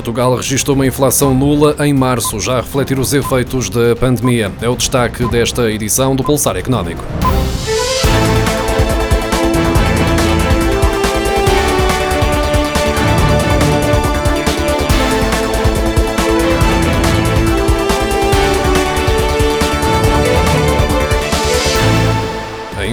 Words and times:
Portugal 0.00 0.34
registrou 0.34 0.74
uma 0.74 0.86
inflação 0.86 1.34
nula 1.34 1.76
em 1.80 1.92
março, 1.92 2.40
já 2.40 2.54
a 2.54 2.60
refletir 2.62 2.98
os 2.98 3.12
efeitos 3.12 3.68
da 3.68 3.94
pandemia. 3.94 4.50
É 4.62 4.68
o 4.68 4.74
destaque 4.74 5.26
desta 5.26 5.70
edição 5.70 6.16
do 6.16 6.24
Pulsar 6.24 6.56
Económico. 6.56 7.04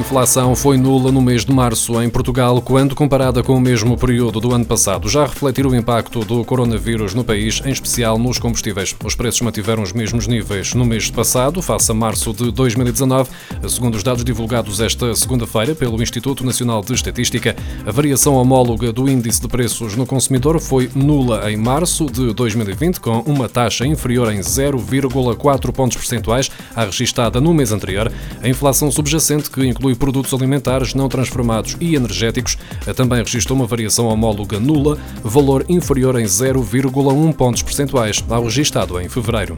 Inflação 0.08 0.56
foi 0.56 0.78
nula 0.78 1.12
no 1.12 1.22
mês 1.22 1.44
de 1.44 1.52
março 1.52 2.02
em 2.02 2.10
Portugal, 2.10 2.62
quando 2.62 2.96
comparada 2.96 3.44
com 3.44 3.58
o 3.58 3.60
mesmo 3.60 3.98
período 3.98 4.40
do 4.40 4.54
ano 4.54 4.64
passado, 4.64 5.10
já 5.10 5.24
a 5.24 5.26
refletir 5.26 5.68
o 5.68 5.76
impacto 5.76 6.24
do 6.24 6.46
coronavírus 6.46 7.14
no 7.14 7.26
país, 7.26 7.62
em 7.66 7.72
especial 7.72 8.18
nos 8.18 8.40
combustíveis. 8.40 8.96
Os 9.04 9.16
preços 9.16 9.42
mantiveram 9.42 9.84
os 9.84 9.92
mesmos 9.92 10.26
níveis 10.26 10.74
no 10.74 10.86
mês 10.86 11.12
passado, 11.12 11.62
face 11.62 11.92
a 11.92 11.94
março 11.94 12.32
de 12.32 12.50
2019. 12.52 13.30
Segundo 13.68 13.96
os 13.96 14.04
dados 14.04 14.24
divulgados 14.24 14.80
esta 14.80 15.14
segunda-feira 15.14 15.76
pelo 15.76 16.02
Instituto 16.02 16.46
Nacional 16.46 16.82
de 16.82 16.94
Estatística, 16.94 17.54
a 17.86 17.92
variação 17.92 18.36
homóloga 18.36 18.94
do 18.94 19.10
índice 19.10 19.42
de 19.42 19.50
preços 19.50 19.98
no 19.98 20.06
consumidor 20.06 20.58
foi 20.62 20.90
nula 20.96 21.52
em 21.52 21.58
março 21.58 22.06
de 22.06 22.34
2020, 22.34 23.02
com 23.02 23.20
uma 23.26 23.50
taxa 23.50 23.86
inferior 23.86 24.32
em 24.32 24.40
0,4 24.40 25.74
pontos 25.74 25.98
percentuais 25.98 26.50
à 26.74 26.86
registada 26.86 27.42
no 27.42 27.54
mês 27.54 27.74
anterior. 27.74 28.10
A 28.42 28.48
inflação 28.48 28.90
subjacente, 28.90 29.52
que 29.52 29.66
inclui 29.66 29.97
produtos 29.98 30.34
alimentares 30.34 30.94
não 30.94 31.10
transformados 31.10 31.76
e 31.80 31.96
energéticos, 31.96 32.58
também 32.96 33.20
registrou 33.24 33.58
uma 33.58 33.68
variação 33.68 34.08
homóloga 34.08 34.60
nula, 34.60 34.98
valor 35.24 35.66
inferior 35.68 36.20
em 36.20 36.26
0,1 36.26 37.34
pontos 37.34 37.62
percentuais 37.62 38.24
ao 38.30 38.44
registado 38.44 39.00
em 39.00 39.10
fevereiro. 39.10 39.58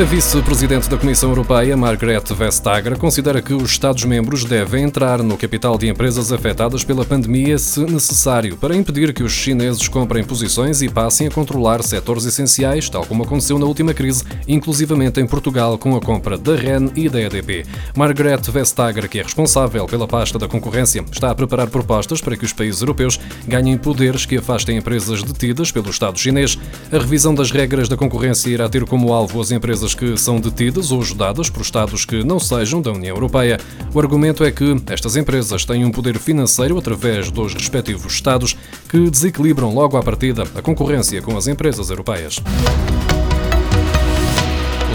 A 0.00 0.04
vice-presidente 0.04 0.88
da 0.88 0.96
Comissão 0.96 1.30
Europeia, 1.30 1.76
Margrethe 1.76 2.32
Vestager, 2.32 2.96
considera 2.96 3.42
que 3.42 3.52
os 3.52 3.72
Estados-membros 3.72 4.44
devem 4.44 4.84
entrar 4.84 5.20
no 5.24 5.36
capital 5.36 5.76
de 5.76 5.88
empresas 5.88 6.30
afetadas 6.30 6.84
pela 6.84 7.04
pandemia 7.04 7.58
se 7.58 7.80
necessário, 7.80 8.56
para 8.56 8.76
impedir 8.76 9.12
que 9.12 9.24
os 9.24 9.32
chineses 9.32 9.88
comprem 9.88 10.22
posições 10.22 10.82
e 10.82 10.88
passem 10.88 11.26
a 11.26 11.30
controlar 11.32 11.82
setores 11.82 12.24
essenciais, 12.26 12.88
tal 12.88 13.04
como 13.04 13.24
aconteceu 13.24 13.58
na 13.58 13.66
última 13.66 13.92
crise, 13.92 14.22
inclusivamente 14.46 15.20
em 15.20 15.26
Portugal 15.26 15.76
com 15.76 15.96
a 15.96 16.00
compra 16.00 16.38
da 16.38 16.54
REN 16.54 16.92
e 16.94 17.08
da 17.08 17.20
EDP. 17.20 17.66
Margrethe 17.96 18.52
Vestager, 18.52 19.08
que 19.08 19.18
é 19.18 19.22
responsável 19.24 19.84
pela 19.86 20.06
pasta 20.06 20.38
da 20.38 20.46
concorrência, 20.46 21.04
está 21.10 21.32
a 21.32 21.34
preparar 21.34 21.70
propostas 21.70 22.20
para 22.20 22.36
que 22.36 22.44
os 22.44 22.52
países 22.52 22.80
europeus 22.82 23.18
ganhem 23.48 23.76
poderes 23.76 24.24
que 24.24 24.36
afastem 24.36 24.76
empresas 24.76 25.24
detidas 25.24 25.72
pelo 25.72 25.90
Estado 25.90 26.16
chinês. 26.20 26.56
A 26.92 26.98
revisão 26.98 27.34
das 27.34 27.50
regras 27.50 27.88
da 27.88 27.96
concorrência 27.96 28.48
irá 28.48 28.68
ter 28.68 28.84
como 28.84 29.12
alvo 29.12 29.40
as 29.40 29.50
empresas 29.50 29.87
empresas 29.88 29.94
que 29.94 30.16
são 30.16 30.40
detidas 30.40 30.90
ou 30.90 31.00
ajudadas 31.00 31.48
por 31.48 31.62
Estados 31.62 32.04
que 32.04 32.24
não 32.24 32.38
sejam 32.38 32.80
da 32.80 32.92
União 32.92 33.14
Europeia. 33.14 33.58
O 33.94 34.00
argumento 34.00 34.44
é 34.44 34.50
que 34.50 34.76
estas 34.88 35.16
empresas 35.16 35.64
têm 35.64 35.84
um 35.84 35.90
poder 35.90 36.18
financeiro 36.18 36.78
através 36.78 37.30
dos 37.30 37.54
respectivos 37.54 38.12
Estados 38.12 38.56
que 38.88 39.10
desequilibram 39.10 39.72
logo 39.74 39.96
à 39.96 40.02
partida 40.02 40.44
a 40.54 40.62
concorrência 40.62 41.22
com 41.22 41.36
as 41.36 41.46
empresas 41.46 41.90
europeias. 41.90 42.40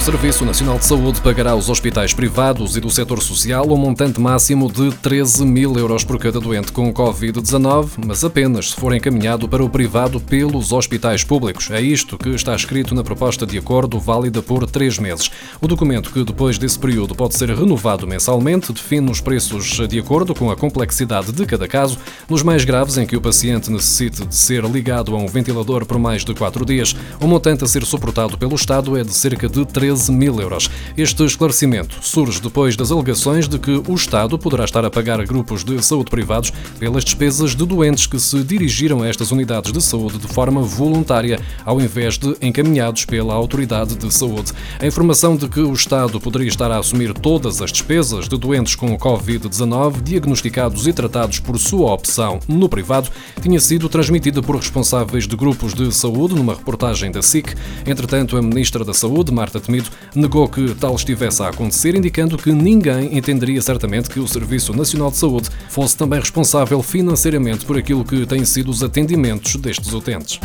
Serviço 0.03 0.43
Nacional 0.43 0.77
de 0.77 0.85
Saúde 0.85 1.21
pagará 1.21 1.51
aos 1.51 1.69
hospitais 1.69 2.13
privados 2.13 2.75
e 2.75 2.81
do 2.81 2.89
setor 2.89 3.21
social 3.21 3.65
um 3.71 3.77
montante 3.77 4.19
máximo 4.19 4.69
de 4.69 4.91
13 4.95 5.45
mil 5.45 5.77
euros 5.77 6.03
por 6.03 6.19
cada 6.19 6.41
doente 6.41 6.73
com 6.73 6.93
Covid-19, 6.93 7.91
mas 8.05 8.21
apenas 8.21 8.71
se 8.71 8.75
for 8.75 8.93
encaminhado 8.93 9.47
para 9.47 9.63
o 9.63 9.69
privado 9.69 10.19
pelos 10.19 10.73
hospitais 10.73 11.23
públicos. 11.23 11.71
É 11.71 11.79
isto 11.79 12.17
que 12.17 12.27
está 12.31 12.53
escrito 12.53 12.93
na 12.93 13.01
proposta 13.01 13.45
de 13.45 13.57
acordo 13.57 13.97
válida 13.97 14.41
por 14.41 14.69
três 14.69 14.99
meses. 14.99 15.31
O 15.61 15.69
documento, 15.69 16.11
que 16.11 16.25
depois 16.25 16.57
desse 16.57 16.77
período 16.77 17.15
pode 17.15 17.37
ser 17.37 17.49
renovado 17.51 18.05
mensalmente, 18.05 18.73
define 18.73 19.09
os 19.09 19.21
preços 19.21 19.87
de 19.87 19.99
acordo 19.99 20.35
com 20.35 20.51
a 20.51 20.55
complexidade 20.57 21.31
de 21.31 21.45
cada 21.45 21.65
caso, 21.65 21.97
nos 22.27 22.43
mais 22.43 22.65
graves 22.65 22.97
em 22.97 23.05
que 23.05 23.15
o 23.15 23.21
paciente 23.21 23.71
necessite 23.71 24.25
de 24.25 24.35
ser 24.35 24.65
ligado 24.65 25.15
a 25.15 25.17
um 25.17 25.27
ventilador 25.27 25.85
por 25.85 25.97
mais 25.97 26.25
de 26.25 26.35
quatro 26.35 26.65
dias. 26.65 26.93
O 27.21 27.25
montante 27.25 27.63
a 27.63 27.67
ser 27.67 27.85
suportado 27.85 28.37
pelo 28.37 28.55
Estado 28.55 28.97
é 28.97 29.03
de 29.05 29.13
cerca 29.13 29.47
de 29.47 29.65
13 29.65 29.92
13 29.93 30.11
mil 30.11 30.41
euros. 30.41 30.69
Este 30.97 31.23
esclarecimento 31.23 31.97
surge 32.01 32.41
depois 32.41 32.75
das 32.75 32.91
alegações 32.91 33.47
de 33.47 33.59
que 33.59 33.81
o 33.87 33.93
Estado 33.93 34.39
poderá 34.39 34.65
estar 34.65 34.83
a 34.83 34.89
pagar 34.89 35.23
grupos 35.25 35.63
de 35.63 35.79
saúde 35.83 36.09
privados 36.09 36.51
pelas 36.79 37.03
despesas 37.03 37.55
de 37.55 37.65
doentes 37.65 38.07
que 38.07 38.19
se 38.19 38.43
dirigiram 38.43 39.03
a 39.03 39.07
estas 39.07 39.31
unidades 39.31 39.71
de 39.71 39.81
saúde 39.81 40.17
de 40.17 40.27
forma 40.27 40.61
voluntária, 40.61 41.39
ao 41.63 41.79
invés 41.79 42.17
de 42.17 42.35
encaminhados 42.41 43.05
pela 43.05 43.35
autoridade 43.35 43.95
de 43.95 44.11
saúde. 44.11 44.51
A 44.79 44.87
informação 44.87 45.35
de 45.35 45.47
que 45.47 45.59
o 45.59 45.73
Estado 45.73 46.19
poderia 46.19 46.47
estar 46.47 46.71
a 46.71 46.79
assumir 46.79 47.13
todas 47.13 47.61
as 47.61 47.71
despesas 47.71 48.27
de 48.27 48.37
doentes 48.37 48.75
com 48.75 48.97
Covid-19 48.97 50.01
diagnosticados 50.01 50.87
e 50.87 50.93
tratados 50.93 51.39
por 51.39 51.59
sua 51.59 51.93
opção 51.93 52.39
no 52.47 52.67
privado 52.67 53.11
tinha 53.41 53.59
sido 53.59 53.87
transmitida 53.87 54.41
por 54.41 54.55
responsáveis 54.55 55.27
de 55.27 55.35
grupos 55.35 55.73
de 55.73 55.91
saúde 55.93 56.33
numa 56.33 56.55
reportagem 56.55 57.11
da 57.11 57.21
SIC. 57.21 57.53
Entretanto, 57.85 58.37
a 58.37 58.41
Ministra 58.41 58.83
da 58.83 58.93
Saúde, 58.93 59.31
Marta 59.31 59.59
Temido, 59.59 59.82
negou 60.15 60.47
que 60.47 60.73
tal 60.75 60.95
estivesse 60.95 61.41
a 61.43 61.49
acontecer, 61.49 61.95
indicando 61.95 62.37
que 62.37 62.51
ninguém 62.51 63.17
entenderia 63.17 63.61
certamente 63.61 64.09
que 64.09 64.19
o 64.19 64.27
Serviço 64.27 64.73
Nacional 64.73 65.11
de 65.11 65.17
Saúde 65.17 65.49
fosse 65.69 65.97
também 65.97 66.19
responsável 66.19 66.81
financeiramente 66.81 67.65
por 67.65 67.77
aquilo 67.77 68.03
que 68.05 68.25
têm 68.25 68.45
sido 68.45 68.69
os 68.69 68.83
atendimentos 68.83 69.55
destes 69.55 69.93
utentes. 69.93 70.39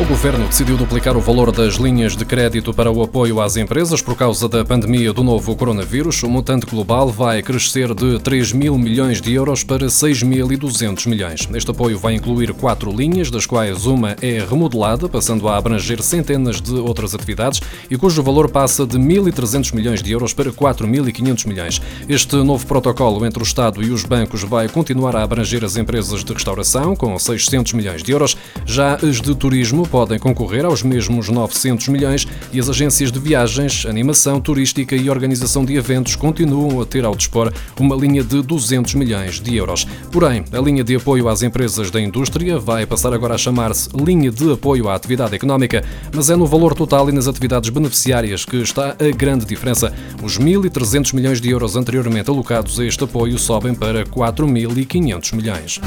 O 0.00 0.04
governo 0.04 0.46
decidiu 0.46 0.76
duplicar 0.76 1.16
o 1.16 1.20
valor 1.20 1.50
das 1.50 1.74
linhas 1.74 2.16
de 2.16 2.24
crédito 2.24 2.72
para 2.72 2.88
o 2.88 3.02
apoio 3.02 3.40
às 3.40 3.56
empresas 3.56 4.00
por 4.00 4.14
causa 4.14 4.48
da 4.48 4.64
pandemia 4.64 5.12
do 5.12 5.24
novo 5.24 5.56
coronavírus. 5.56 6.22
O 6.22 6.30
montante 6.30 6.66
global 6.66 7.08
vai 7.08 7.42
crescer 7.42 7.92
de 7.92 8.16
3 8.20 8.52
mil 8.52 8.78
milhões 8.78 9.20
de 9.20 9.34
euros 9.34 9.64
para 9.64 9.86
6.200 9.86 11.08
milhões. 11.08 11.48
Este 11.52 11.72
apoio 11.72 11.98
vai 11.98 12.14
incluir 12.14 12.54
quatro 12.54 12.92
linhas, 12.92 13.28
das 13.28 13.44
quais 13.44 13.86
uma 13.86 14.16
é 14.22 14.38
remodelada, 14.48 15.08
passando 15.08 15.48
a 15.48 15.56
abranger 15.56 16.00
centenas 16.00 16.60
de 16.60 16.74
outras 16.74 17.12
atividades 17.12 17.60
e 17.90 17.96
cujo 17.96 18.22
valor 18.22 18.48
passa 18.48 18.86
de 18.86 18.96
1.300 18.96 19.74
milhões 19.74 20.00
de 20.00 20.12
euros 20.12 20.32
para 20.32 20.52
4.500 20.52 21.48
milhões. 21.48 21.82
Este 22.08 22.36
novo 22.36 22.64
protocolo 22.64 23.26
entre 23.26 23.42
o 23.42 23.44
Estado 23.44 23.82
e 23.82 23.90
os 23.90 24.04
bancos 24.04 24.44
vai 24.44 24.68
continuar 24.68 25.16
a 25.16 25.24
abranger 25.24 25.64
as 25.64 25.76
empresas 25.76 26.22
de 26.22 26.32
restauração, 26.32 26.94
com 26.94 27.18
600 27.18 27.72
milhões 27.72 28.00
de 28.04 28.12
euros. 28.12 28.36
Já 28.64 28.94
as 28.94 29.20
de 29.20 29.34
turismo 29.34 29.87
podem 29.88 30.18
concorrer 30.18 30.64
aos 30.64 30.82
mesmos 30.82 31.28
900 31.28 31.88
milhões 31.88 32.26
e 32.52 32.60
as 32.60 32.68
agências 32.68 33.10
de 33.10 33.18
viagens, 33.18 33.86
animação 33.86 34.40
turística 34.40 34.94
e 34.94 35.10
organização 35.10 35.64
de 35.64 35.74
eventos 35.74 36.14
continuam 36.14 36.80
a 36.80 36.86
ter 36.86 37.04
ao 37.04 37.14
dispor 37.14 37.52
uma 37.80 37.96
linha 37.96 38.22
de 38.22 38.42
200 38.42 38.94
milhões 38.94 39.40
de 39.40 39.56
euros. 39.56 39.86
Porém, 40.12 40.44
a 40.52 40.58
linha 40.60 40.84
de 40.84 40.96
apoio 40.96 41.28
às 41.28 41.42
empresas 41.42 41.90
da 41.90 42.00
indústria 42.00 42.58
vai 42.58 42.86
passar 42.86 43.12
agora 43.12 43.34
a 43.34 43.38
chamar-se 43.38 43.88
Linha 43.96 44.30
de 44.30 44.52
Apoio 44.52 44.88
à 44.88 44.94
Atividade 44.94 45.34
Económica, 45.34 45.84
mas 46.14 46.30
é 46.30 46.36
no 46.36 46.46
valor 46.46 46.74
total 46.74 47.08
e 47.08 47.12
nas 47.12 47.26
atividades 47.26 47.70
beneficiárias 47.70 48.44
que 48.44 48.56
está 48.56 48.90
a 48.90 49.16
grande 49.16 49.44
diferença. 49.44 49.92
Os 50.22 50.38
1.300 50.38 51.14
milhões 51.14 51.40
de 51.40 51.50
euros 51.50 51.76
anteriormente 51.76 52.30
alocados 52.30 52.78
a 52.78 52.84
este 52.84 53.04
apoio 53.04 53.38
sobem 53.38 53.74
para 53.74 54.04
4.500 54.04 55.34
milhões 55.34 55.80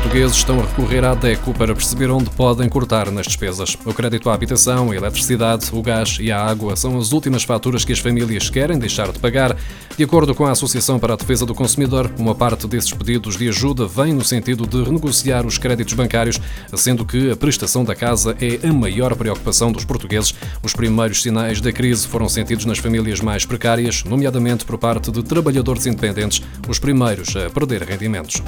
portugueses 0.00 0.36
estão 0.36 0.60
a 0.60 0.62
recorrer 0.62 1.04
à 1.04 1.12
DECO 1.12 1.52
para 1.52 1.74
perceber 1.74 2.08
onde 2.08 2.30
podem 2.30 2.68
cortar 2.68 3.10
nas 3.10 3.26
despesas. 3.26 3.76
O 3.84 3.92
crédito 3.92 4.30
à 4.30 4.34
habitação, 4.34 4.92
a 4.92 4.96
eletricidade, 4.96 5.70
o 5.72 5.82
gás 5.82 6.18
e 6.20 6.30
a 6.30 6.40
água 6.40 6.76
são 6.76 6.96
as 6.96 7.10
últimas 7.10 7.42
faturas 7.42 7.84
que 7.84 7.92
as 7.92 7.98
famílias 7.98 8.48
querem 8.48 8.78
deixar 8.78 9.10
de 9.10 9.18
pagar. 9.18 9.56
De 9.96 10.04
acordo 10.04 10.36
com 10.36 10.46
a 10.46 10.52
Associação 10.52 11.00
para 11.00 11.14
a 11.14 11.16
Defesa 11.16 11.44
do 11.44 11.52
Consumidor, 11.52 12.12
uma 12.16 12.32
parte 12.32 12.68
desses 12.68 12.92
pedidos 12.92 13.36
de 13.36 13.48
ajuda 13.48 13.88
vem 13.88 14.12
no 14.12 14.24
sentido 14.24 14.68
de 14.68 14.84
renegociar 14.84 15.44
os 15.44 15.58
créditos 15.58 15.94
bancários, 15.94 16.40
sendo 16.74 17.04
que 17.04 17.32
a 17.32 17.36
prestação 17.36 17.82
da 17.82 17.96
casa 17.96 18.36
é 18.40 18.68
a 18.68 18.72
maior 18.72 19.16
preocupação 19.16 19.72
dos 19.72 19.84
portugueses. 19.84 20.32
Os 20.62 20.74
primeiros 20.74 21.22
sinais 21.22 21.60
da 21.60 21.72
crise 21.72 22.06
foram 22.06 22.28
sentidos 22.28 22.66
nas 22.66 22.78
famílias 22.78 23.20
mais 23.20 23.44
precárias, 23.44 24.04
nomeadamente 24.04 24.64
por 24.64 24.78
parte 24.78 25.10
de 25.10 25.24
trabalhadores 25.24 25.86
independentes, 25.86 26.40
os 26.68 26.78
primeiros 26.78 27.34
a 27.34 27.50
perder 27.50 27.82
rendimentos. 27.82 28.40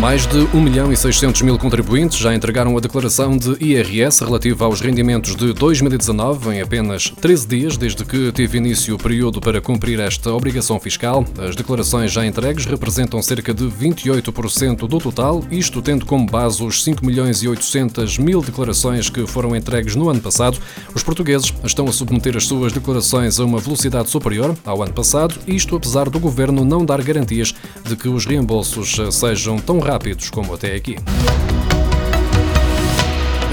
Mais 0.00 0.26
de 0.26 0.38
1 0.52 0.60
milhão 0.60 0.92
e 0.92 0.96
600 0.96 1.42
mil 1.42 1.56
contribuintes 1.56 2.18
já 2.18 2.34
entregaram 2.34 2.76
a 2.76 2.80
declaração 2.80 3.38
de 3.38 3.56
IRS 3.64 4.24
relativa 4.24 4.64
aos 4.64 4.80
rendimentos 4.80 5.36
de 5.36 5.52
2019 5.52 6.56
em 6.56 6.60
apenas 6.60 7.10
13 7.20 7.46
dias 7.46 7.76
desde 7.76 8.04
que 8.04 8.32
teve 8.32 8.58
início 8.58 8.96
o 8.96 8.98
período 8.98 9.40
para 9.40 9.60
cumprir 9.60 10.00
esta 10.00 10.32
obrigação 10.32 10.80
fiscal. 10.80 11.24
As 11.38 11.54
declarações 11.54 12.10
já 12.10 12.26
entregues 12.26 12.66
representam 12.66 13.22
cerca 13.22 13.54
de 13.54 13.64
28% 13.64 14.88
do 14.88 14.98
total, 14.98 15.42
isto 15.50 15.80
tendo 15.80 16.04
como 16.04 16.26
base 16.26 16.62
os 16.62 16.82
5 16.82 17.06
milhões 17.06 17.42
e 17.42 17.48
800 17.48 18.18
mil 18.18 18.42
declarações 18.42 19.08
que 19.08 19.26
foram 19.26 19.54
entregues 19.54 19.94
no 19.94 20.10
ano 20.10 20.20
passado. 20.20 20.58
Os 20.92 21.04
portugueses 21.04 21.54
estão 21.64 21.86
a 21.86 21.92
submeter 21.92 22.36
as 22.36 22.46
suas 22.46 22.72
declarações 22.72 23.38
a 23.38 23.44
uma 23.44 23.60
velocidade 23.60 24.10
superior 24.10 24.56
ao 24.66 24.82
ano 24.82 24.92
passado, 24.92 25.36
isto 25.46 25.76
apesar 25.76 26.10
do 26.10 26.18
governo 26.18 26.64
não 26.64 26.84
dar 26.84 27.00
garantias 27.00 27.54
de 27.84 27.94
que 27.94 28.08
os 28.08 28.26
reembolsos 28.26 28.96
sejam 29.12 29.56
tão 29.58 29.83
rápidos 29.84 30.30
como 30.30 30.54
até 30.54 30.74
aqui. 30.74 30.96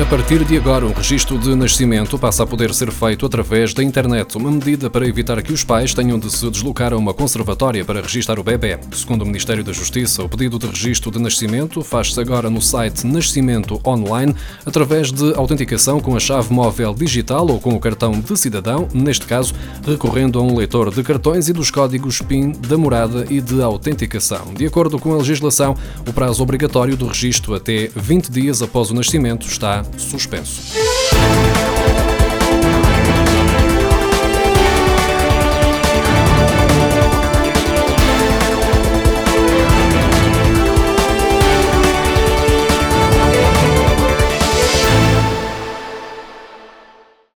A 0.01 0.06
partir 0.06 0.44
de 0.44 0.57
agora, 0.57 0.83
o 0.83 0.92
registro 0.92 1.38
de 1.38 1.53
nascimento 1.53 2.18
passa 2.18 2.42
a 2.42 2.48
poder 2.48 2.74
ser 2.74 2.92
feito 2.92 3.24
através 3.24 3.71
da 3.71 3.83
internet, 3.83 4.36
uma 4.36 4.51
medida 4.51 4.89
para 4.89 5.07
evitar 5.07 5.42
que 5.44 5.53
os 5.53 5.63
pais 5.63 5.94
tenham 5.94 6.18
de 6.18 6.30
se 6.31 6.50
deslocar 6.50 6.92
a 6.92 6.98
uma 6.98 7.13
conservatória 7.13 7.86
para 7.86 8.01
registrar 8.01 8.39
o 8.39 8.44
bebê. 8.44 8.80
Segundo 8.94 9.21
o 9.21 9.25
Ministério 9.27 9.63
da 9.63 9.71
Justiça, 9.71 10.24
o 10.24 10.27
pedido 10.27 10.57
de 10.57 10.65
registro 10.65 11.12
de 11.12 11.19
nascimento 11.19 11.83
faz-se 11.83 12.19
agora 12.19 12.50
no 12.50 12.59
site 12.59 13.06
Nascimento 13.06 13.80
Online, 13.86 14.36
através 14.65 15.12
de 15.12 15.36
autenticação 15.36 16.00
com 16.00 16.15
a 16.15 16.19
chave 16.19 16.51
móvel 16.51 16.95
digital 16.95 17.48
ou 17.48 17.59
com 17.59 17.75
o 17.75 17.80
cartão 17.80 18.19
de 18.19 18.36
cidadão, 18.38 18.88
neste 18.92 19.27
caso, 19.27 19.53
recorrendo 19.86 20.39
a 20.39 20.42
um 20.42 20.57
leitor 20.57 20.92
de 20.92 21.03
cartões 21.03 21.48
e 21.48 21.53
dos 21.53 21.69
códigos 21.69 22.21
PIN 22.24 22.53
da 22.53 22.75
morada 22.75 23.27
e 23.30 23.39
de 23.39 23.62
autenticação. 23.62 24.51
De 24.56 24.65
acordo 24.65 24.98
com 24.98 25.13
a 25.13 25.18
legislação, 25.18 25.77
o 26.07 26.12
prazo 26.12 26.42
obrigatório 26.42 26.98
do 26.98 27.06
registro 27.06 27.53
até 27.53 27.92
20 27.95 28.31
dias 28.31 28.63
após 28.63 28.89
o 28.89 28.95
nascimento 28.95 29.45
está 29.45 29.86
suspenso. 29.97 30.73